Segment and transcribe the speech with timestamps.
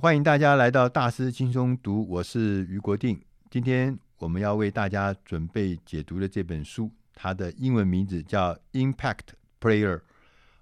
[0.00, 3.20] 欢迎大家来到大师轻松读，我是余国定。
[3.50, 9.96] 今天我们要为大家准备解读的这本书，它的英文名字叫《Impact Player》，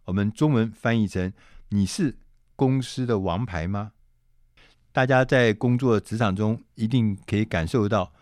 [0.07, 1.31] 我们中文翻译成
[1.69, 2.17] “你是
[2.57, 3.93] 公司的王牌吗？”
[4.91, 8.15] 大家在工作职场中一定可以感受到，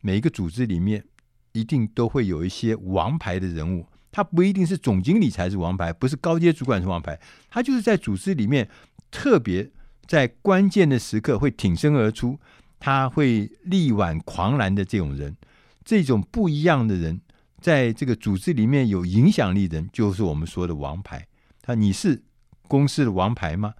[0.00, 1.04] 每一个组织里面
[1.52, 3.86] 一定都会有一些王牌的人物。
[4.10, 7.20] 他不一定是总经理才是王牌，不是高阶主管是王牌，
[7.50, 8.66] 他就是在组织里面
[9.10, 9.70] 特别。
[10.06, 12.38] 在关键的时刻会挺身而出，
[12.78, 15.36] 他会力挽狂澜的这种人，
[15.84, 17.20] 这种不一样的人，
[17.60, 21.26] 在这个组织里面有影响力的人，就是我们说的王牌。
[21.62, 22.22] 他，你是
[22.68, 23.72] 公司的王牌吗？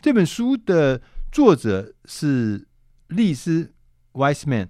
[0.00, 1.00] 这本书的
[1.32, 2.68] 作者是
[3.08, 3.64] 丽丝·
[4.12, 4.68] 威斯曼，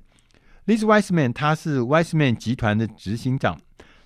[0.65, 3.61] 丽丝·威斯曼，他是 Wiseman 集团的执行长。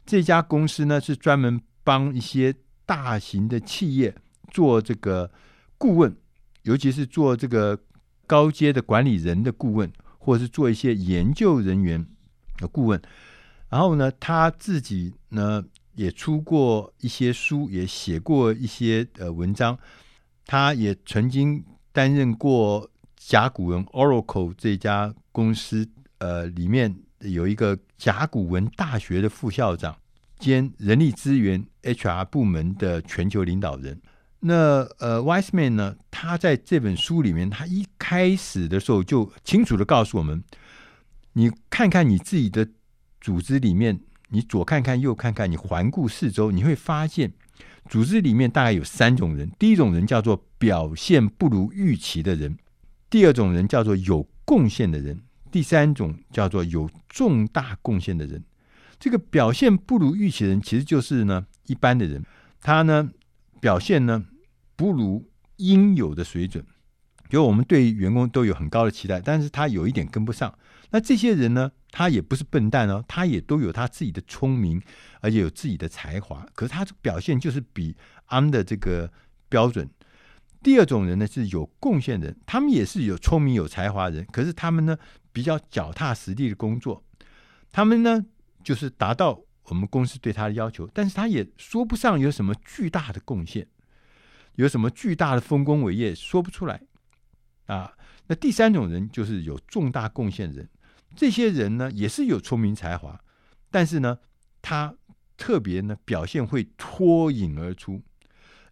[0.06, 2.54] 这家公司呢，是专门帮一些
[2.86, 4.14] 大型的企业
[4.50, 5.30] 做这个
[5.78, 6.16] 顾问。
[6.64, 7.78] 尤其是做这个
[8.26, 12.04] 高阶的管理人的顾问，或者是做一些研究人员
[12.58, 13.00] 的顾问。
[13.70, 19.78] 然后呢，他自己呢也出过一些书，也写过一些呃文章。
[20.46, 29.96] 他也曾经担任过甲骨文 Oracle 这家公司呃里面有一个甲骨文大学的副校长
[30.38, 34.00] 兼人力资源 HR 部门的全球领导人。
[34.46, 35.96] 那呃，Wiseman 呢？
[36.10, 40.44] 他在这本书里面，他一开始的时候就清楚的告诉我们：
[41.32, 42.68] 你看看你自己的
[43.22, 47.32] 组织里面，你左看看右看看，你环顾四周，你会发现
[47.88, 49.50] 组织里面大概有三种人。
[49.58, 52.52] 第一种人叫做表现不如预期的人；
[53.08, 55.16] 第二种人叫做有贡献的人；
[55.50, 58.44] 第三种叫做有重大贡献的人。
[59.00, 62.22] 这个表现不如预期的人，其实就是呢一般的人，
[62.60, 63.08] 他呢
[63.58, 64.26] 表现呢。
[64.76, 66.64] 不如应有的水准，
[67.28, 70.56] 就我们对员工都有很高的期待，但是他有一点跟不上。
[70.90, 74.80] 那这些人呢，他也不是笨蛋哦，他也都有他自己的聪明，
[75.20, 76.46] 而且有自己的才华。
[76.54, 77.96] 可是他的表现就是比
[78.28, 79.12] under 的这个
[79.48, 79.88] 标准。
[80.62, 84.96] 第二种人呢，是有贡献人，他们也是有聪明有才华人，可是他们呢
[85.32, 87.02] 比较脚踏实地的工作，
[87.70, 88.24] 他们呢
[88.62, 93.66] 就是达到我们公司对他的要求，但是他也说不上有什么巨大的贡献。
[94.56, 96.80] 有什么巨大的丰功伟业说不出来
[97.66, 97.96] 啊？
[98.26, 100.68] 那第三种人就是有重大贡献的人，
[101.14, 103.22] 这些人呢也是有聪明才华，
[103.70, 104.18] 但是呢
[104.62, 104.94] 他
[105.36, 108.02] 特别呢表现会脱颖而出，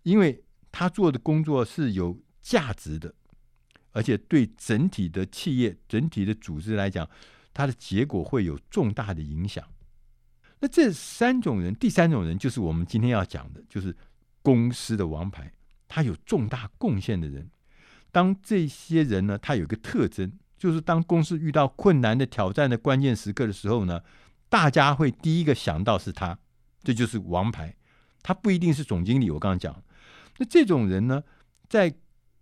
[0.04, 3.14] 因为他做的工作是有价值的，
[3.90, 7.08] 而且对整体的企业、整体的组织来讲，
[7.52, 9.62] 他的结果会有重大的影响。
[10.60, 13.94] 那这三种人，第三种人就是我们今天要讲的，就是
[14.40, 15.52] 公司的王牌。
[15.94, 17.50] 他有重大贡献的人，
[18.10, 24.00] 当这些人呢，他有一个特征，就是当公司遇到困难的挑战的关键时刻的时候呢，
[24.48, 26.38] 大家会第一个想到是他，
[26.82, 27.76] 这就是王牌。
[28.22, 29.84] 他不一定是总经理，我刚刚讲，
[30.38, 31.22] 那这种人呢，
[31.68, 31.94] 在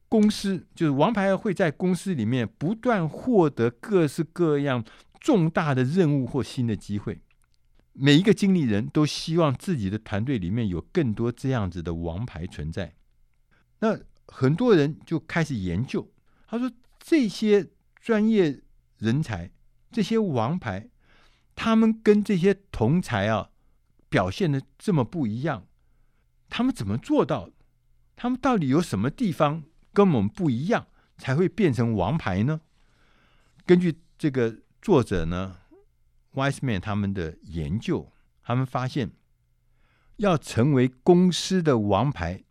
[0.09, 4.85] 公司就是王牌会在公司里面不断获得各式各样
[5.19, 7.21] 重大的任务或新的机会。
[7.95, 12.95] 每一个经理人都希望自己的团队里面有更多这样子的王牌存在。
[13.81, 13.99] 那
[14.29, 16.11] 很多人就开始研究，
[16.47, 17.69] 他说这些
[18.01, 18.63] 专业
[18.99, 19.51] 人才、
[19.91, 20.89] 这些王牌，
[21.55, 23.51] 他们跟这些同才啊
[24.09, 25.67] 表现的这么不一样，
[26.49, 27.51] 他们怎么做到？
[28.17, 30.87] 他们到底有什么地方跟我们不一样，
[31.17, 32.61] 才会变成王牌呢？
[33.65, 35.57] 根据这个作者呢
[36.35, 38.13] ，Wiseman 他们的研究，
[38.43, 39.13] 他们发现
[40.17, 42.45] 要成为公司的王牌。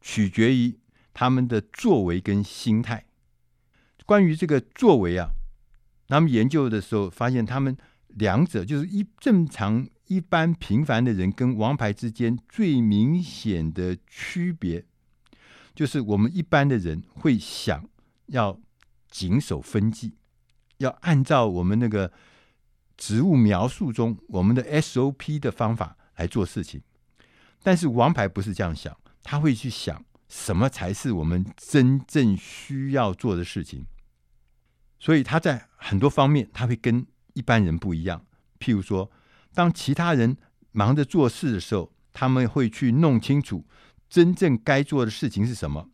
[0.00, 0.78] 取决于
[1.12, 3.06] 他们的作为跟心态。
[4.06, 5.30] 关于这个作为啊，
[6.08, 7.76] 他们研究的时候发现，他们
[8.08, 14.84] 两者就是一正常、一般、平凡的人跟王牌之间最明显的区别，
[15.74, 17.88] 就是我们一般的人会想
[18.26, 18.60] 要
[19.08, 20.14] 谨守分际，
[20.78, 22.12] 要按照我们那个
[22.96, 26.82] 职务描述中我们的 SOP 的方法来做事情，
[27.62, 28.96] 但是王牌不是这样想。
[29.30, 33.86] 他会去想什么才是我们真正需要做的事情，
[34.98, 38.26] 所以他在很多方面他会跟一般人不一样。
[38.58, 39.08] 譬如说，
[39.54, 40.36] 当其他人
[40.72, 43.64] 忙着做事的时候，他们会去弄清楚
[44.08, 45.84] 真正该做的事情是什么；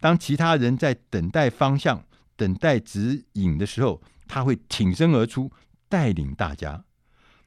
[0.00, 2.04] 当其他人在等待方向、
[2.34, 5.52] 等待指引的时候，他会挺身而出
[5.88, 6.82] 带领大家；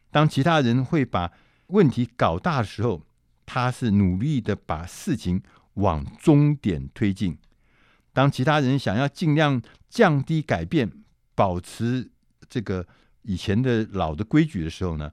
[0.09, 1.33] 当其他人会把
[1.67, 3.03] 问题搞大的时候，
[3.47, 5.41] 他是努力的把事情
[5.75, 7.35] 往终点推进。
[8.13, 10.91] 当其他人想要尽量降低改变，
[11.33, 12.11] 保持
[12.49, 12.85] 这个
[13.21, 15.11] 以前的老的规矩的时候呢，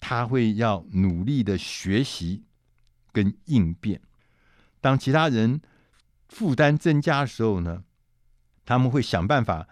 [0.00, 2.42] 他会要努力的学习
[3.12, 4.00] 跟应变。
[4.80, 5.60] 当其他人
[6.28, 7.84] 负担增加的时候呢，
[8.64, 9.68] 他们会想办法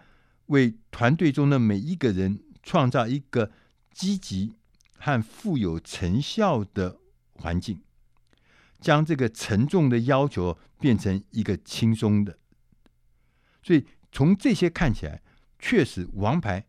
[0.47, 3.51] 为团队中的每一个人创造一个
[3.91, 4.53] 积极
[4.97, 6.97] 和富有成效的
[7.33, 7.81] 环境，
[8.79, 12.37] 将这个沉重的要求变成一个轻松的。
[13.61, 15.21] 所以从这些看起来，
[15.59, 16.65] 确实王牌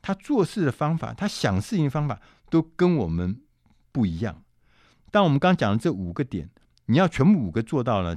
[0.00, 2.20] 他做事的方法，他想事情的方法
[2.50, 3.40] 都跟我们
[3.90, 4.42] 不一样。
[5.10, 6.50] 但我们刚讲的这五个点，
[6.86, 8.16] 你要全部五个做到了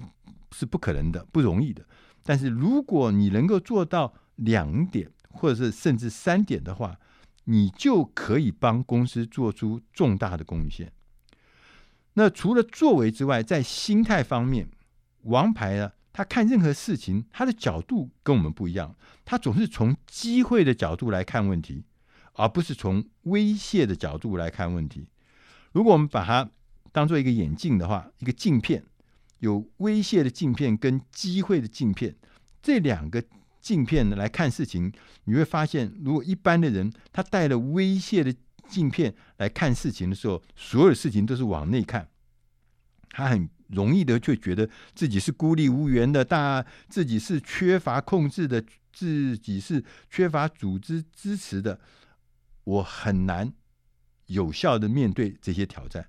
[0.51, 1.85] 是不可能的，不容易的。
[2.23, 6.97] 但是如果你能够做到两点，或者是甚至三点的话，
[7.43, 10.91] 你就可以帮公司做出重大的贡献。
[12.15, 14.67] 那除了作为之外，在心态方面，
[15.21, 18.95] 王牌呢，他看任何事情，他的角度跟我们不一样。
[19.23, 21.85] 他总是从机会的角度来看问题，
[22.33, 25.07] 而不是从威胁的角度来看问题。
[25.71, 26.49] 如果我们把它
[26.91, 28.83] 当做一个眼镜的话，一个镜片，
[29.39, 32.15] 有威胁的镜片跟机会的镜片，
[32.61, 33.23] 这两个。
[33.65, 38.31] 镜片来看事情，你会发现，如果一般的人他带了威胁的
[38.67, 42.07] 镜片来看事情的时候，所有事情都是往内看，
[43.09, 51.79] 他很容易的就觉得自己是孤立无援的，大自己是缺乏控制的，自己是缺乏组织支持的，
[52.63, 53.53] 我很难
[54.27, 56.07] 有效的面对这些挑战。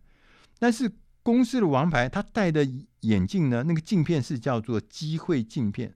[0.59, 0.91] 但是
[1.23, 2.67] 公司的王牌，他戴的
[3.01, 5.95] 眼镜呢，那个镜片是叫做机会镜片。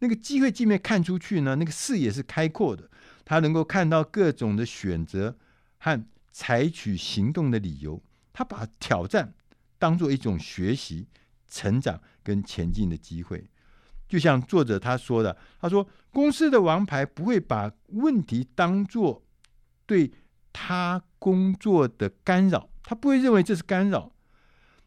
[0.00, 2.90] 那个机会镜面看出去呢，那个视野是开阔的，
[3.24, 5.36] 他能够看到各种的选择
[5.84, 8.02] 和采取行动的理由。
[8.32, 9.34] 他把挑战
[9.78, 11.06] 当做一种学习、
[11.46, 13.50] 成长跟前进的机会。
[14.08, 19.22] 就像作者他说的，他说公司的王牌不会把问题当做
[19.84, 20.10] 对
[20.54, 24.12] 他工作的干扰，他不会认为这是干扰，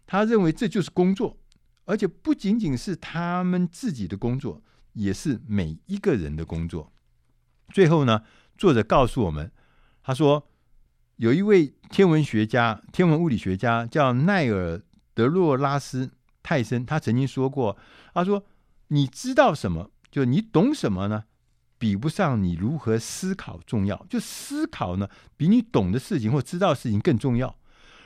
[0.08, 1.38] 他认为这就是工作，
[1.86, 4.64] 而且不仅仅是他们自己的工作。
[4.94, 6.92] 也是每一个人的工作。
[7.72, 8.24] 最后呢，
[8.58, 9.52] 作者告诉我们，
[10.02, 10.50] 他说
[11.18, 14.78] 有一位天文学家、天文物理学家叫奈尔·
[15.16, 16.12] 德洛拉斯
[16.44, 17.75] 泰森，他曾经说过，
[18.14, 18.46] 他说
[18.90, 21.24] ：“你知道什么，就你懂什么呢？
[21.80, 24.06] 比不上你如何思考重要。
[24.08, 27.56] 就思考呢，比你懂的事情或知道事情更重要。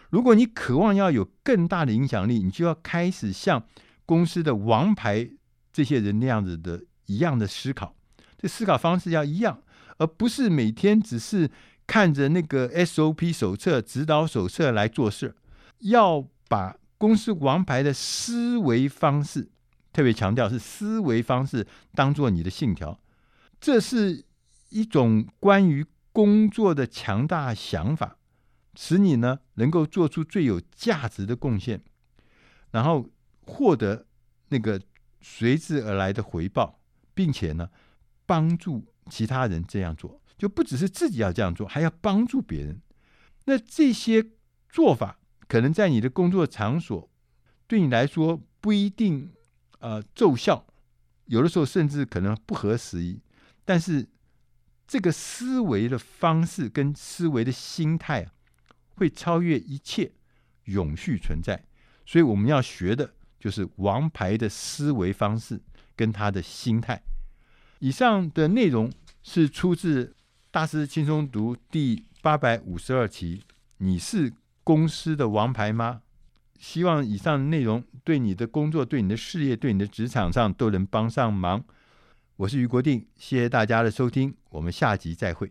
[0.10, 3.66] 如果你渴望要有更大的影响力，你就要开始像
[4.06, 5.30] 公司的王牌。”
[5.74, 7.96] 这些人那样子的一样的思考，
[8.38, 9.62] 这思考方式要一样，
[9.98, 11.50] 而不是每天只是
[11.92, 15.36] 看着那个 SOP 手册、指导手册来做事。
[15.80, 19.50] 要把公司王牌的思维方式，
[19.92, 22.98] 特别强调是思维方式，当做你的信条。
[23.60, 24.24] 这是
[24.70, 28.16] 一种关于工作的强大想法，
[28.76, 31.84] 使你呢能够做出最有价值的贡献，
[32.72, 33.10] 然后
[33.42, 34.06] 获得
[34.48, 34.82] 那个。
[35.24, 36.80] 随之而来的回报，
[37.14, 37.70] 并且呢，
[38.26, 42.82] 帮助其他人这样做，就不只是自己要这样做，还要帮助别人。
[43.46, 44.26] 那这些
[44.70, 47.08] 做法，可能在你的工作场所
[47.68, 49.32] 对你来说不一定
[49.78, 50.66] 呃奏效，
[51.26, 53.22] 有的时候甚至可能不合时宜。
[53.64, 54.10] 但是
[54.88, 58.34] 这个思维的方式跟思维的心态啊，
[58.96, 60.12] 会超越一切，
[60.64, 61.64] 永续存在。
[62.04, 63.14] 所以我们要学的。
[63.40, 65.60] 就是王牌的思维方式
[65.96, 67.02] 跟他的心态。
[67.80, 68.92] 以上的内容
[69.24, 70.06] 是出自
[70.54, 73.42] 《大师轻松读》第八百五十二期。
[73.78, 74.34] 你是
[74.66, 76.02] 公司的王牌吗？
[76.60, 81.64] 希望以上内容对你的工作、对你的事业、对你的职场上都能帮上忙。
[82.36, 85.50] 我是于国定，谢谢大家的收听，我们下集再会。